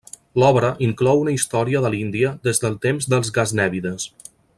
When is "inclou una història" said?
0.85-1.83